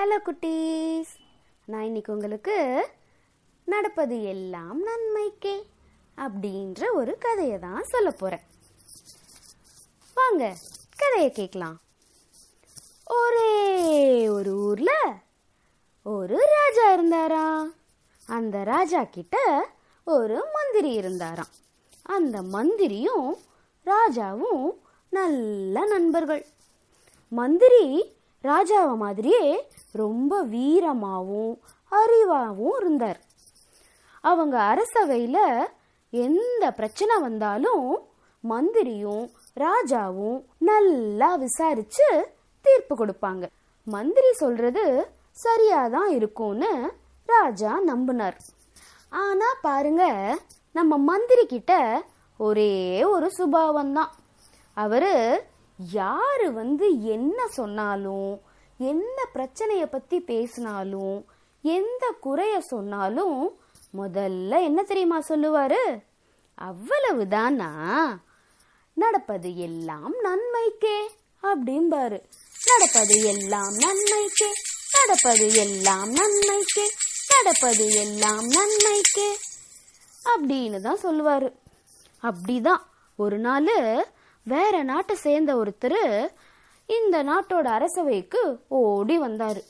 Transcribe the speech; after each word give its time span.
Hello 0.00 0.16
குட்டீஸ். 0.26 1.10
நான் 1.64 1.86
இன்னைக்கு 1.86 2.10
உங்களுக்கு 2.12 2.54
நடப்பது 3.64 4.16
எல்லாம் 4.22 4.78
நன்மைக்கே 4.86 5.54
அப்படின்ற 6.16 6.82
ஒரு 6.92 7.12
கதையை 7.24 7.58
தான் 7.58 7.88
சொல்ல 7.90 8.10
போகிறேன் 8.10 8.44
வாங்க 10.14 10.44
கதையை 11.02 11.30
கேட்கலாம். 11.30 11.76
ஒரே 13.18 13.50
ஒரு 14.28 14.52
ஊரில் 14.68 15.18
ஒரு 16.02 16.38
ராஜா 16.54 16.86
இருந்தாரா 16.94 17.44
அந்த 18.36 18.62
ராஜா 18.62 19.02
கிட்ட 19.16 19.36
ஒரு 20.04 20.38
மந்திரி 20.56 20.92
இருந்தாராம். 21.00 21.52
அந்த 22.02 22.42
மந்திரியும் 22.56 23.28
ராஜாவும் 23.92 24.64
நல்ல 25.18 25.84
நண்பர்கள். 25.84 26.46
மந்திரி 27.28 27.84
ராஜாவை 28.44 28.94
மாதிரியே 28.96 29.70
ரொம்ப 29.92 30.44
வீரமாகவும் 30.44 31.54
அறிவாகவும் 32.00 32.76
இருந்தார். 32.80 33.20
அவங்க 34.20 34.56
அரசவையில் 34.72 35.68
எந்த 36.10 36.70
பிரச்சனை 36.70 37.16
வந்தாலும் 37.20 37.86
மந்திரியும் 38.40 39.26
ராஜாவும் 39.56 40.38
நல்லா 40.58 41.34
விசாரிச்சு 41.34 42.08
தீர்ப்பு 42.60 42.94
கொடுப்பாங்க. 42.94 43.44
மந்திரி 43.86 44.32
சொல்றது 44.32 44.84
சரியாதான் 45.44 46.10
இருக்கும்னு 46.18 46.92
ராஜா 47.26 47.72
நம்பினார். 47.86 48.36
ஆனா 49.10 49.48
பாருங்க 49.62 50.04
நம்ம 50.72 50.98
மந்திரி 51.10 51.46
கிட்ட 51.46 52.02
ஒரே 52.36 53.04
ஒரு 53.04 53.30
சுபாவம் 53.30 53.92
தான் 53.92 54.10
அவரு 54.74 55.14
யார் 55.88 56.52
வந்து 56.52 57.02
என்ன 57.02 57.46
சொன்னாலும் 57.48 58.40
என்ன 58.78 59.24
பிரச்சனையை 59.32 59.86
பற்றி 59.86 60.20
பேசினாலும் 60.20 61.24
எந்த 61.62 62.14
குறைய 62.20 62.60
சொன்னாலும் 62.60 63.58
முதல்ல 63.96 64.62
என்ன 64.62 64.82
தெரியுமா 64.82 65.18
சொல்லுவாரு? 65.18 66.02
அவ்வளவுதானா 66.60 67.70
நடப்பது 68.94 69.56
எல்லாம் 69.56 70.14
நன்மைக்கே 70.20 71.00
அப்படிம்பாரு. 71.42 72.22
நடப்பது 72.66 73.24
எல்லாம் 73.24 73.74
நன்மைக்கே 73.74 74.52
நடப்பது 74.92 75.54
எல்லாம் 75.54 76.10
நன்மைக்கே 76.10 76.90
நடப்பது 77.28 77.94
எல்லாம் 77.94 78.48
நன்மைக்கே 78.48 79.36
அப்படின்னு 80.24 80.80
தான் 80.80 81.00
சொல்லுவாரு. 81.02 81.52
அப்படிதான். 82.22 82.80
ஒரு 83.16 83.38
நாள் 83.38 83.66
வேற 84.44 84.82
நாட்டை 84.82 85.16
சேர்ந்த 85.16 85.54
ஒருத்தர் 85.54 86.30
இந்த 86.86 87.24
நாட்டோட 87.24 87.64
அரசவைக்கு 87.64 88.58
ஓடி 88.68 89.18
வந்தார். 89.18 89.62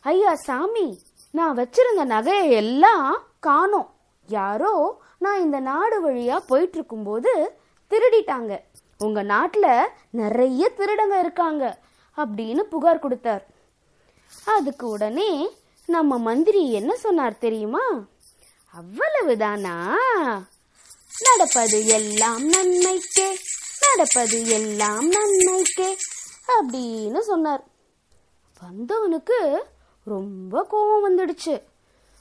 ஐயா 0.00 0.34
சாமி 0.34 1.02
நான் 1.30 1.56
வச்சிருந்த 1.56 2.04
நகையை 2.04 2.50
எல்லாம் 2.50 3.22
காணோம். 3.40 3.94
யாரோ 4.26 5.02
நான் 5.18 5.40
இந்த 5.40 5.60
நாடு 5.60 6.00
வழியாக 6.00 6.44
போயிட்டு 6.46 6.74
இருக்கும்போது 6.74 7.60
திருடிட்டாங்க. 7.90 8.58
உங்கள் 8.98 9.24
நாட்டில் 9.24 9.88
நிறைய 10.10 10.72
திருடங்க 10.76 11.18
இருக்காங்க 11.18 11.78
அப்படின்னு 12.16 12.58
புகார் 12.58 12.98
கொடுத்தார். 12.98 13.46
அதுக்கு 14.44 14.88
உடனே 14.88 15.56
நம்ம 15.86 16.18
மந்திரி 16.18 16.72
என்ன 16.72 16.96
சொன்னார் 16.96 17.38
தெரியுமா? 17.38 17.82
அவ்வளவுதானா? 18.78 19.94
நடப்பது 21.20 21.86
எல்லாம் 21.86 22.48
நன்மைக்கே. 22.48 23.36
நடப்பது 23.90 24.46
எல்லாம் 24.46 25.10
நன்மைக்கே 25.10 25.96
அப்படின்னு 26.60 27.18
சொன்னார். 27.18 27.64
வந்தவனுக்கு 28.60 29.62
ரொம்ப 30.04 30.62
கோபம் 30.62 31.04
வந்துடுச்சு. 31.08 31.62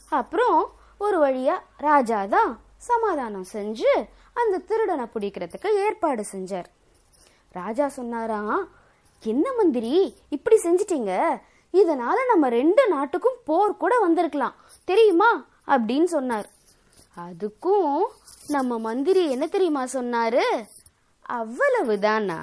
அப்புறம் 0.10 0.72
ஒரு 0.98 1.26
வழியா 1.26 1.60
ராஜா 1.78 2.26
தான் 2.26 2.60
சமாதானம் 2.78 3.46
செஞ்சு 3.54 4.08
அந்த 4.34 4.58
திருடனை 4.58 5.06
பிடிக்கிறதுக்கு 5.06 5.68
ஏற்பாடு 5.68 6.26
செஞ்சார். 6.32 6.66
ராஜா 7.52 7.88
சொன்னாராம் 7.88 8.70
என்ன 9.24 9.54
மந்திரி 9.54 10.16
இப்படி 10.30 10.56
செஞ்சிட்டீங்க. 10.56 11.42
இதனால 11.74 12.14
நம்ம 12.28 12.50
ரெண்டு 12.50 12.88
நாட்டுக்கும் 12.88 13.38
போர் 13.46 13.78
கூட 13.78 14.00
வந்திருக்கலாம். 14.00 14.56
தெரியுமா? 14.86 15.46
அப்படின்னு 15.68 16.04
சொன்னார். 16.04 16.50
அதுக்கும் 17.18 18.06
நம்ம 18.48 18.80
மந்திரி 18.80 19.30
என்ன 19.30 19.48
தெரியுமா 19.48 19.84
சொன்னாரு? 19.84 20.66
அவ்வளவுதானா? 21.30 22.40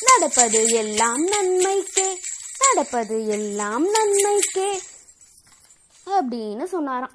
நடப்பது 0.00 0.68
எல்லாம் 0.68 1.26
நன்மைக்கே 1.26 2.20
நடப்பது 2.58 3.26
எல்லாம் 3.26 3.86
நன்மைக்கே 3.92 4.80
அப்படின்னு 6.06 6.64
சொன்னாராம். 6.64 7.10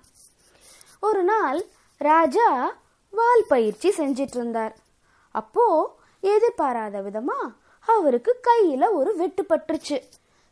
ஒரு 0.99 1.23
நாள் 1.23 1.65
ராஜா 1.97 2.75
வால் 3.11 3.45
பயிற்சி 3.47 3.89
செஞ்சிட்டு 3.89 4.35
இருந்தார் 4.35 4.75
அப்போ 5.31 5.65
எதிர்பாராத 6.21 7.01
விதமா 7.01 7.39
அவருக்கு 7.79 8.39
கையில 8.47 8.91
ஒரு 8.91 9.15
வெட்டு 9.15 9.45
பட்டுருச்சு. 9.49 10.01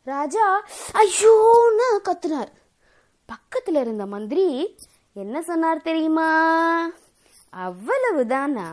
ராஜா 0.04 0.64
ஐயோன்னு 0.92 1.88
கத்துனார். 2.04 2.52
பக்கத்துல 3.28 3.80
இருந்த 3.80 4.06
மந்திரி 4.06 4.78
என்ன 5.12 5.42
சொன்னார் 5.42 5.82
தெரியுமா? 5.82 6.28
அவ்வளவுதானா? 7.56 8.68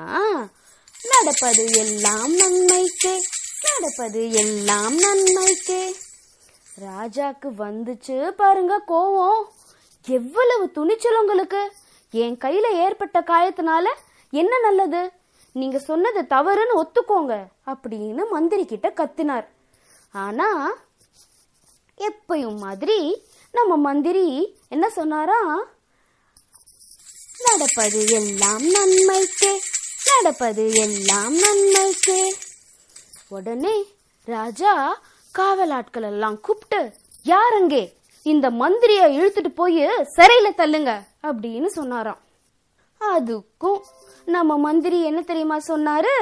நடப்பது 1.03 1.71
எல்லாம் 1.71 2.35
நன்மைக்கே 2.35 3.21
நடப்பது 3.61 4.31
எல்லாம் 4.31 4.97
நன்மைக்கே. 4.99 5.93
ராஜாக்கு 6.81 7.49
வந்துச்சு 7.57 8.29
பாருங்க 8.29 8.83
கோவம். 8.87 9.43
எவ்வளவு 10.07 10.71
துணிச்சல் 10.71 11.19
உங்களுக்கு. 11.19 11.71
என் 12.11 12.37
கையில 12.37 12.71
ஏற்பட்ட 12.71 13.19
காயத்தினால 13.19 13.85
என்ன 14.31 14.59
நல்லது? 14.59 15.11
நீங்க 15.53 15.79
சொன்னது 15.79 16.21
தவறுன்னு 16.21 16.81
ஒத்துக்கோங்க 16.81 17.47
அப்படின்னு 17.65 18.29
மந்திரி 18.29 18.65
கிட்ட 18.65 18.93
கத்தினார். 18.95 19.47
ஆனா 20.11 20.71
எப்பயும் 21.97 22.57
மாதிரி 22.57 23.25
நம்ம 23.51 23.75
மந்திரி 23.75 24.57
என்ன 24.69 24.89
சொன்னாரா? 24.89 25.55
நடப்பது 27.43 28.07
எல்லாம் 28.07 28.67
நன்மைக்கே 28.67 29.61
நடப்பது 30.21 30.63
எல்லாம் 30.73 31.35
நன்மைக்கே 31.35 32.21
உடனே 33.27 33.73
ராஜா 34.25 35.01
காவலாட்கள் 35.35 36.01
எல்லாம் 36.01 36.39
கூப்பிட்டு 36.39 36.79
யாருங்கே 37.25 37.81
இந்த 38.23 38.49
மந்திரிய 38.51 39.01
இழுத்துட்டு 39.17 39.51
போய் 39.59 39.85
சிறையில 40.15 40.49
தள்ளுங்க 40.57 40.91
அப்படின்னு 41.23 41.65
சொன்னாராம். 41.65 42.19
அதுக்கும் 43.01 43.79
நம்ம 44.25 44.57
மந்திரி 44.57 45.03
என்ன 45.03 45.21
தெரியுமா 45.21 45.57
சொன்னாரு? 45.67 46.15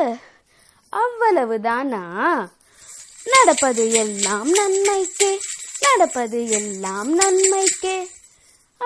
அவ்வளவுதானா? 0.94 2.04
நடப்பது 3.24 3.92
எல்லாம் 3.92 4.52
நன்மைக்கே 4.54 5.32
நடப்பது 5.80 6.42
எல்லாம் 6.50 7.12
நன்மைக்கே 7.20 7.98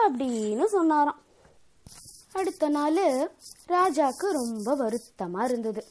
அப்படின்னு 0.03 0.65
சொன்னாராம். 0.65 1.19
அடுத்த 2.33 2.69
நாள் 2.69 3.01
ராஜாக்கு 3.67 4.27
ரொம்ப 4.39 4.75
வருத்தமாக 4.75 5.47
இருந்தது. 5.47 5.81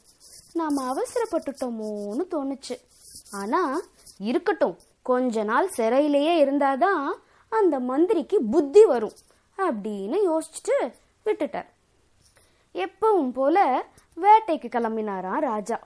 நாம் 0.52 0.78
அவசரப்பட்டுட்டோமோன்னு 0.90 2.24
தோணுச்சு. 2.30 2.76
ஆனால் 3.30 3.82
இருக்கட்டும் 4.18 4.76
கொஞ்ச 5.02 5.42
நாள் 5.42 5.68
சிறையிலேயே 5.76 6.32
இருந்தாதான் 6.44 7.04
அந்த 7.48 7.80
மந்திரிக்கு 7.80 8.38
புத்தி 8.54 8.84
வரும் 8.84 9.16
அப்படின்னு 9.58 10.18
யோசிச்சுட்டு 10.30 10.76
விட்டுட்டார். 11.24 11.68
எப்பவும் 12.74 13.32
போல 13.32 13.86
வேட்டைக்கு 14.16 14.68
கிளம்பினாராம் 14.76 15.44
ராஜா. 15.50 15.78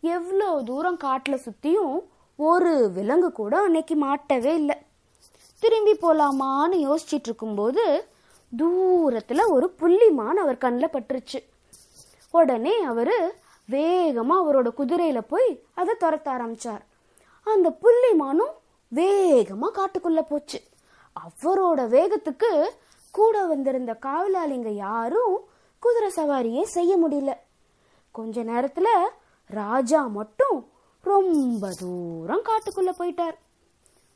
எவ்வளோ 0.00 0.62
தூரம் 0.64 0.96
காட்டில் 0.96 1.44
சுற்றியும் 1.46 1.96
ஒரு 2.36 2.72
விலங்கு 2.90 3.32
கூட 3.32 3.54
அன்னைக்கு 3.60 3.94
மாட்டவே 4.06 4.52
இல்லை. 4.54 4.76
திரும்பி 5.62 5.94
போலாமான்னு 6.02 6.78
யோசிச்சுட்டு 6.88 7.28
இருக்கும்போது 7.30 7.84
தூரத்துல 8.58 9.50
ஒரு 9.50 9.74
புள்ளிமான் 9.78 10.34
அவர் 10.34 10.58
கண்ணில் 10.58 10.88
பட்டுருச்சு. 10.88 11.44
உடனே 12.30 12.82
அவரு 12.82 13.34
வேகமா 13.70 14.34
அவரோட 14.42 14.68
குதிரையில 14.78 15.20
போய் 15.20 15.62
அதை 15.74 15.94
துரத்த 16.00 16.28
ஆரம்பிச்சார். 16.28 16.80
அந்த 17.44 17.76
புள்ளிமானும் 17.82 18.54
வேகமா 18.94 19.68
காட்டுக்குள்ள 19.74 20.20
போச்சு. 20.20 20.62
அவரோட 21.20 21.80
வேகத்துக்கு 21.94 22.68
கூட 23.10 23.44
வந்திருந்த 23.44 23.98
காவலாளிங்க 24.00 24.68
யாரும் 24.68 25.40
குதிரை 25.78 26.10
சவாரியே 26.16 26.62
செய்ய 26.62 26.96
முடியல. 26.96 27.32
கொஞ்ச 28.10 28.44
நேரத்துல 28.44 28.86
ராஜா 29.46 30.06
மட்டும் 30.06 30.70
ரொம்ப 31.02 31.72
தூரம் 31.78 32.42
காட்டுக்குள்ள 32.44 32.90
போயிட்டார். 32.98 33.36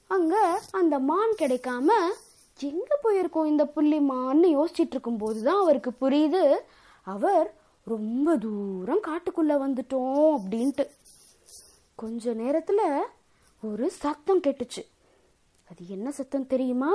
அங்க 0.07 0.61
அந்த 0.71 0.99
மான் 0.99 1.35
கிடைக்காம 1.39 1.91
எங்கே 2.69 2.97
போயிருக்கோம் 3.03 3.51
இந்த 3.51 3.65
புள்ளிமான்னு 3.77 4.49
யோசிச்சுட்டு 4.57 4.99
யோசிச்சிட்டு 5.01 5.43
தான் 5.43 5.61
அவருக்கு 5.63 5.91
புரியுது. 6.01 6.43
அவர் 7.07 7.47
ரொம்ப 7.87 8.37
தூரம் 8.37 9.05
காட்டுக்குள்ளே 9.09 9.57
வந்துட்டோம் 9.65 10.31
அப்படின்ட்டு. 10.37 10.85
கொஞ்ச 11.95 12.33
நேரத்தில் 12.33 12.85
ஒரு 13.63 13.91
சத்தம் 13.91 14.43
கேட்டுச்சு. 14.47 14.83
அது 15.71 15.83
என்ன 15.89 16.11
சத்தம் 16.11 16.47
தெரியுமா? 16.47 16.93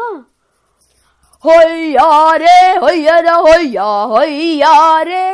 ஹொய்யாரே 1.45 2.57
ஹொய்யர 2.83 3.27
ஹொய்யா 3.47 3.89
ஹொய்யாரே 4.13 5.25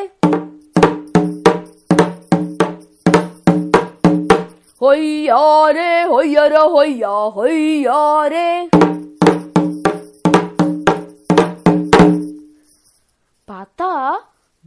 ஹொய்யாரே 4.82 5.90
ஹொய்யர 6.14 6.56
ஹொய்யா 6.76 7.14
ஹொய்யாரே 7.38 8.48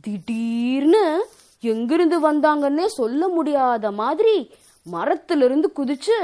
திடீர்னு 0.05 1.05
எங்கிருந்து 1.61 2.17
வந்தாங்கன்னே 2.25 2.87
சொல்ல 2.87 3.29
முடியாத 3.29 3.91
மாதிரி 3.91 4.55
மரத்திலிருந்து 4.83 5.69
குதிச்சு 5.77 6.17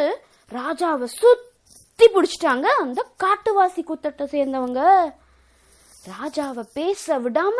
ராஜாவை 0.50 1.04
சுத்தி 1.04 2.06
பிடிச்சிட்டாங்க 2.06 2.66
அந்த 2.82 3.06
காட்டுவாசி 3.24 3.82
குத்தட்டை 3.82 4.26
சேர்ந்தவங்க. 4.32 4.80
ராஜாவை 6.10 6.64
பேச 6.72 7.18
விடாம 7.18 7.58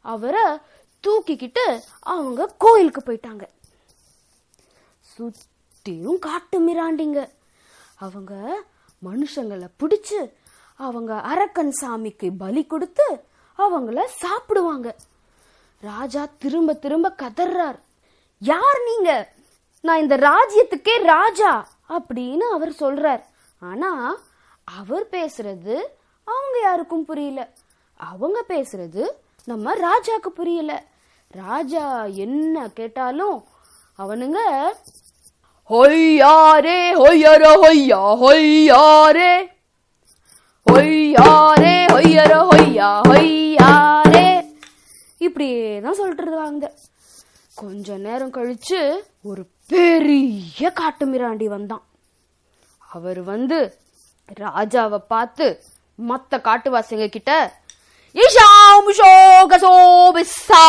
அவரை 0.00 0.44
தூக்கிக்கிட்டு 1.06 1.80
அவங்க 2.00 2.54
கோயிலுக்கு 2.58 3.00
போயிட்டாங்க. 3.06 3.44
சுத்தியும் 5.12 6.18
காட்டு 6.18 6.58
மிராண்டிங்க. 6.66 7.20
அவங்க 7.96 8.62
மனுஷங்களை 9.04 9.68
பிடிச்சு 9.78 10.20
அவங்க 10.74 11.20
அரக்கன் 11.32 11.74
சாமிக்கு 11.82 12.30
பலி 12.38 12.64
கொடுத்து 12.64 13.08
அவங்கள 13.58 14.04
சாப்பிடுவாங்க. 14.04 14.96
ராஜா 15.88 16.22
திரும்ப 16.38 16.74
திரும்ப 16.74 17.06
கதறார் 17.22 17.78
யார் 18.38 18.80
நீங்க? 18.88 19.10
நான் 19.80 20.02
இந்த 20.04 20.16
ராஜ்யத்துக்கே 20.28 20.94
ராஜா 21.04 21.50
அப்படின்னு 21.88 22.46
அவர் 22.56 22.72
சொல்றார். 22.82 23.22
ஆனா 23.70 23.90
அவர் 24.78 25.06
பேசுறது 25.10 25.76
அவங்க 26.28 26.56
யாருக்கும் 26.62 27.04
புரியல. 27.04 27.40
அவங்க 27.96 28.38
பேசுறது 28.48 29.04
நம்ம 29.44 29.74
ராஜாக்கு 29.86 30.30
புரியல. 30.34 30.72
ராஜா 31.34 32.04
என்ன 32.04 32.68
கேட்டாலும் 32.74 33.38
அவனுங்க 33.98 34.38
ஹொய்யாரே 35.70 36.80
ஹொய்யர 37.02 37.44
ஹொய்யா 37.64 38.00
ஹொய்யாரே. 38.22 39.32
ஹொய்யாரே 40.66 41.76
ஹொய்யர 41.94 42.32
ஹொய்யா 42.50 42.90
ஹொய்யாரே 43.10 44.11
இப்படியே 45.26 45.80
தான் 45.80 45.98
சொல்லிட்டு 45.98 46.24
இருந்தாங்க 46.24 46.68
கொஞ்ச 47.54 47.96
நேரம் 47.96 48.32
கழிச்சு 48.32 48.80
ஒரு 49.22 49.42
பெரிய 49.68 50.70
காட்டு 50.70 51.04
மிராண்டி 51.06 51.46
வந்தான். 51.48 51.82
அவர் 52.90 53.20
வந்து 53.22 53.58
ராஜாவை 54.40 55.00
பார்த்து 55.08 55.46
மத்த 55.98 56.40
காட்டுவாசிங்க 56.40 57.06
கிட்ட 57.08 57.32
இஷாம் 58.16 58.90
ஷோகசோபிஸ்ஸா 59.00 60.64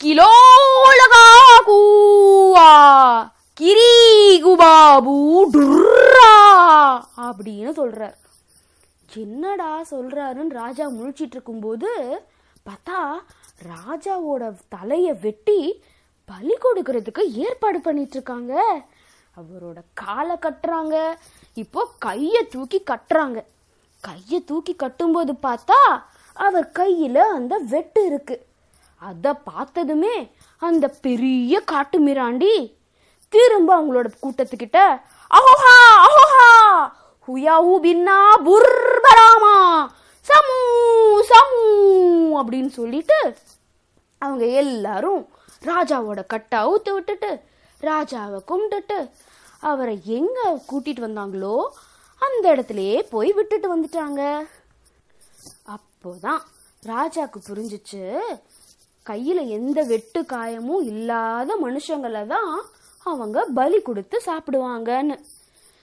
கிலோலகா 0.00 1.26
கூவா 1.68 2.70
கிரீகுபாபு 3.56 5.16
டுர்ரா 5.54 6.32
அப்படின்னு 7.26 7.72
சொல்றார். 7.80 8.16
என்னடா 9.22 9.70
சொல்றாருன்னு 9.90 10.58
ராஜா 10.62 10.84
முழிச்சிட்டு 10.88 11.36
இருக்கும்போது 11.36 11.88
பார்த்தா 12.66 12.98
ராஜாவோட 13.70 14.42
தலையை 14.74 15.12
வெட்டி 15.24 15.58
பலி 16.28 16.54
கொடுக்கறதுக்கு 16.64 17.22
ஏற்பாடு 17.46 17.78
பண்ணிட்டு 17.86 18.16
இருக்காங்க 18.18 18.52
அவரோட 19.36 19.78
காலை 20.02 20.36
கட்டுறாங்க. 20.44 20.96
இப்போ 21.62 21.80
கையை 22.06 22.42
தூக்கி 22.54 22.78
கட்டுறாங்க. 22.90 23.38
கையை 24.00 24.38
தூக்கி 24.50 24.72
கட்டும்போது 24.82 25.32
பார்த்தா 25.46 25.78
அவர் 26.36 26.68
கையில் 26.80 27.22
அந்த 27.36 27.54
வெட்டு 27.72 28.00
இருக்கு. 28.10 28.36
அதை 29.02 29.32
பார்த்ததுமே 29.50 30.16
அந்த 30.62 30.86
பெரிய 31.06 31.60
காட்டு 31.72 31.98
மிராண்டி 32.06 32.52
திரும்ப 33.32 33.70
அவங்களோட 33.76 34.08
கூட்டத்துக்கிட்ட 34.24 34.80
அஹோஹா 35.30 35.76
அஹோஹா 36.06 36.50
ஹுயாஹூ 37.28 37.72
பின்னா 37.84 38.18
புர்பராமா 38.46 39.56
சமூ 40.26 40.58
சமூ 41.22 41.60
அப்படின்னு 42.42 42.68
சொல்லிட்டு 42.68 43.36
அவங்க 44.18 44.46
எல்லாரும் 44.46 45.28
ராஜாவோட 45.62 46.26
கட்டை 46.26 46.58
அவுத்து 46.60 46.92
விட்டுட்டு 46.92 47.40
ராஜாவை 47.80 48.40
கும்பிட்டுட்டு 48.46 49.10
அவரை 49.58 50.00
எங்க 50.04 50.62
கூட்டிட்டு 50.72 51.04
வந்தாங்களோ 51.08 51.68
அந்த 52.18 52.54
இடத்துலயே 52.54 53.02
போய் 53.10 53.32
விட்டுட்டு 53.32 53.76
வந்துட்டாங்க. 53.76 54.46
அப்போதான் 55.66 56.42
ராஜாக்கு 56.86 57.38
புரிஞ்சிச்சு 57.48 58.20
கையில 59.10 59.48
எந்த 59.48 59.82
வெட்டு 59.82 60.20
காயமும் 60.22 60.84
இல்லாத 60.84 61.58
மனுஷங்களை 61.62 62.26
தான் 62.26 62.60
அவங்க 63.02 63.44
பலி 63.44 63.80
கொடுத்து 63.80 64.20
சாப்பிடுவாங்கன்னு. 64.26 65.20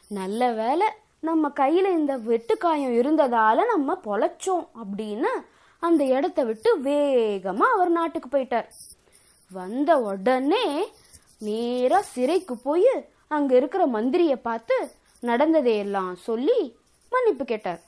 நல்ல 0.07 0.51
வேலை 0.51 0.88
நம்ம 1.24 1.50
கையில் 1.50 1.88
இந்த 1.98 2.18
வெட்டுக்காயம் 2.18 2.94
இருந்ததால் 3.00 3.60
இருந்ததால 3.60 3.66
நம்ம 3.71 3.95
பொழைச்சோம் 4.06 4.66
அப்படின்னு 4.81 5.31
அந்த 5.80 6.04
இடத்த 6.18 6.44
விட்டு 6.44 6.69
வேகமாக 6.80 7.75
அவர் 7.75 7.89
நாட்டுக்கு 7.89 8.30
போயிட்டார். 8.30 8.68
வந்த 9.51 9.98
உடனே 10.00 10.66
நேராக 11.48 12.10
சிறைக்கு 12.13 12.56
போய் 12.57 12.92
அங்கே 13.27 13.56
இருக்கிற 13.56 13.88
மந்திரியை 13.88 14.36
பார்த்து 14.36 14.75
நடந்ததையெல்லாம் 15.21 16.13
சொல்லி 16.27 16.60
மன்னிப்பு 17.12 17.45
கேட்டார். 17.45 17.81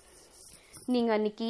நீங்கள் 0.85 1.15
அன்னைக்கு 1.15 1.49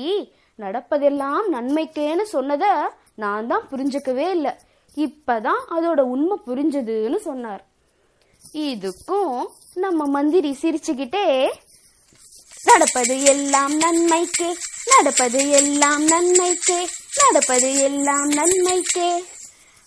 நடப்பதெல்லாம் 0.60 1.44
நன்மைக்கேன்னு 1.56 2.22
சொன்னதை 2.22 2.72
நான் 3.16 3.48
தான் 3.48 3.68
புரிஞ்சுக்கவே 3.72 4.28
இல்லை. 4.38 4.54
இப்பதான் 4.98 5.62
அதோட 5.76 6.00
உண்மை 6.14 6.38
புரிஞ்சதுன்னு 6.48 7.20
சொன்னார். 7.30 7.64
இதுக்கும் 8.72 9.36
நம்ம 9.76 10.06
மந்திரி 10.06 10.58
சிரிச்சுக்கிட்டே 10.62 11.50
நடப்பது 12.66 13.24
எல்லாம் 13.24 13.74
நன்மைக்கே 13.78 14.50
நடப்பது 14.92 15.50
எல்லாம் 15.50 16.04
நன்மைக்கே 16.08 16.80
நடப்பது 17.20 17.70
எல்லாம் 17.80 18.30
நன்மைக்கே. 18.30 19.10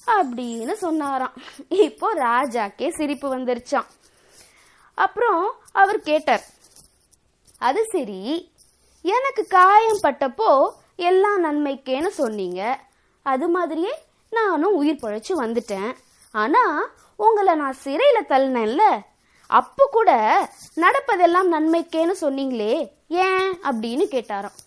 அப்படின்னு 0.06 0.72
சொன்னாராம். 0.72 1.36
இப்போ 1.68 2.08
ராஜாக்கே 2.14 2.88
சிரிப்பு 2.96 3.28
வந்துருச்சான் 3.36 3.86
அப்புறம் 4.94 5.52
அவர் 5.72 6.00
கேட்டார் 6.00 6.44
அது 7.58 7.84
சரி 7.92 8.52
எனக்கு 9.02 9.46
காயம் 9.46 10.02
பட்டப்போ 10.02 10.70
எல்லாம் 10.96 11.40
நன்மைக்கேன்னு 11.44 12.08
சொன்னீங்க. 12.08 12.78
அது 13.22 13.48
மாதிரியே 13.48 13.94
நானும் 14.30 14.74
உயிர் 14.74 15.02
பழைச்சு 15.02 15.32
வந்துட்டேன். 15.40 15.90
ஆனா 16.32 16.62
உங்களை 17.16 17.54
நான் 17.54 17.76
சிறையில 17.84 18.18
தள்ளினேன்ல 18.28 18.84
அப்போ 19.50 19.84
கூட 19.96 20.10
நடப்பதெல்லாம் 20.84 21.48
நன்மைக்கேன்னு 21.54 22.14
சொன்னீங்களே 22.22 22.74
ஏன் 23.24 23.48
அப்படின்னு 23.68 24.04
கேட்டாராம். 24.14 24.58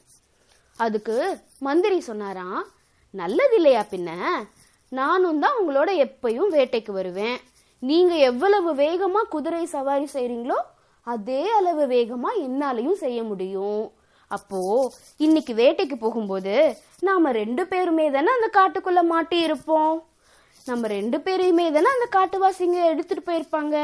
அதுக்கு 0.76 1.16
மந்திரி 1.68 2.00
சொன்னாராம் 2.00 2.60
நல்லது 3.14 3.56
இல்லையா 3.56 3.84
பின்ன? 3.92 4.10
நானும் 4.92 5.40
தான் 5.44 5.58
உங்களோட 5.60 5.90
எப்பயும் 6.06 6.54
வேட்டைக்கு 6.56 6.92
வருவேன். 6.92 7.38
நீங்க 7.82 8.14
எவ்வளவு 8.30 8.70
வேகமா 8.76 9.22
குதிரை 9.36 9.66
சவாரி 9.76 10.08
செய்றீங்களோ 10.14 10.60
அதே 11.08 11.42
அளவு 11.60 11.84
வேகமா 11.96 12.30
என்னாலையும் 12.48 13.02
செய்ய 13.04 13.20
முடியும். 13.24 13.84
அப்போ 14.32 14.60
இன்னைக்கு 15.26 15.54
வேட்டைக்கு 15.62 15.98
போகும்போது 16.06 16.56
நாம 17.08 17.32
ரெண்டு 17.32 17.64
பேருமே 17.68 18.06
தானே 18.16 18.32
அந்த 18.38 18.50
காட்டுக்குள்ள 18.60 19.02
மாட்டி 19.14 19.38
இருப்போம் 19.48 19.96
நம்ம 20.68 20.88
ரெண்டு 20.88 21.18
பேரையுமே 21.26 21.66
தானே 21.76 21.90
அந்த 21.96 22.08
காட்டுவாசிங்க 22.18 22.80
எடுத்துட்டு 22.94 23.24
போயிருப்பாங்க? 23.30 23.76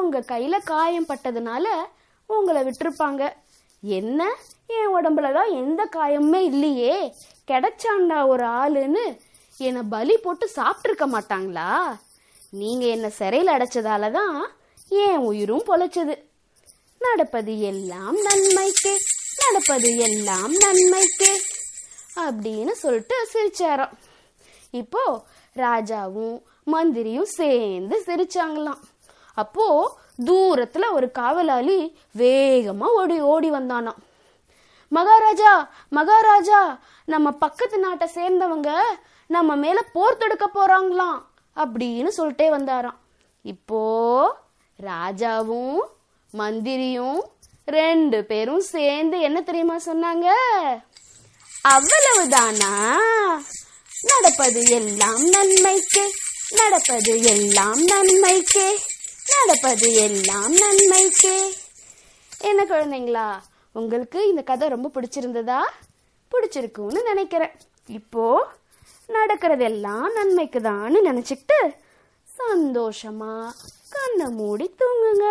உங்க 0.00 0.18
கையில 0.32 0.56
காயம் 0.64 1.08
பட்டதுனால 1.10 1.66
உங்களை 2.30 2.60
விட்டிருப்பாங்க. 2.66 3.22
என்ன? 3.82 4.20
என் 4.76 4.92
உடம்புல 4.96 5.28
தான் 5.38 5.50
எந்த 5.62 5.82
காயமுமே 5.96 6.40
இல்லையே. 6.50 6.94
கிடைச்சாண்டா 7.50 8.18
ஒரு 8.32 8.44
ஆளுன்னு 8.60 9.04
என்னை 9.66 9.82
பலி 9.94 10.14
போட்டு 10.16 10.46
சாப்பிட்ருக்க 10.56 11.04
மாட்டாங்களா? 11.14 11.68
நீங்கள் 12.60 12.92
என்னை 12.94 13.10
சிறையில் 13.18 13.54
அடைச்சதால 13.54 14.10
தான் 14.18 14.38
என் 15.04 15.22
உயிரும் 15.28 15.68
பொழைச்சது. 15.68 16.16
நடப்பது 17.00 17.54
எல்லாம் 17.70 18.16
நன்மைக்கு 18.26 18.92
நடப்பது 19.42 19.90
எல்லாம் 20.08 20.52
நன்மைக்கு 20.64 21.32
அப்படின்னு 22.24 22.74
சொல்லிட்டு 22.82 23.16
சிரிச்சாராம். 23.32 23.94
இப்போ 24.80 25.02
ராஜாவும் 25.64 26.36
மந்திரியும் 26.72 27.32
சேர்ந்து 27.40 27.96
சிரிச்சாங்களாம். 28.06 28.80
அப்போ 29.36 29.66
தூரத்துல 30.26 30.84
ஒரு 30.92 31.10
காவலாளி 31.10 31.78
வேகமா 32.18 32.86
ஓடி 33.00 33.20
ஓடி 33.20 33.50
வந்தானாம் 33.50 34.00
மகாராஜா 34.88 35.52
மகாராஜா 35.88 36.60
நம்ம 37.04 37.30
பக்கத்து 37.30 37.78
நாட்டை 37.78 38.08
சேர்ந்தவங்க 38.14 38.70
நம்ம 39.26 39.56
மேல 39.56 39.78
போர் 39.92 40.16
தொடுக்க 40.16 40.46
போறாங்களாம் 40.54 41.18
அப்படின்னு 41.56 42.10
சொல்லிட்டே 42.16 42.46
வந்தாராம். 42.56 42.98
இப்போ 43.44 43.82
ராஜாவும் 44.78 45.80
மந்திரியும் 46.30 47.20
ரெண்டு 47.64 48.24
பேரும் 48.24 48.60
சேர்ந்து 48.60 49.20
என்ன 49.20 49.38
தெரியுமா 49.40 49.76
சொன்னாங்க? 49.86 50.26
அவ்வளவுதானா? 51.74 52.72
நடப்பது 54.02 54.62
எல்லாம் 54.78 55.22
நன்மைக்கே 55.24 56.04
நடப்பது 56.50 57.22
எல்லாம் 57.22 57.80
நன்மைக்கே. 57.84 58.68
நடப்பது 59.28 59.94
எல்லாம் 59.94 60.54
நன்மைக்கே. 60.54 61.52
என்ன 62.40 62.64
குழந்தைங்களா 62.64 63.38
உங்களுக்கு 63.72 64.28
இந்த 64.28 64.42
கதை 64.42 64.68
ரொம்ப 64.68 64.90
பிடிச்சிருந்ததா? 64.94 65.60
பிடிச்சிருக்கும்னு 66.30 67.02
நினைக்கிறேன். 67.02 67.50
இப்போ 67.86 68.46
நடக்கிறதெல்லாம் 69.08 70.12
நன்மைக்கு 70.14 70.60
தான்னு 70.60 70.96
நினச்சிக்கிட்டு 71.04 71.58
சந்தோஷமா 72.38 73.52
கண்ணை 73.90 74.26
மூடி 74.26 74.74
தூங்குங்க. 74.78 75.26